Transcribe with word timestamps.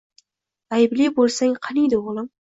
Aybli 0.77 1.09
bo’lsang 1.19 1.53
qaniydi, 1.67 1.99
o’g’lim 2.13 2.27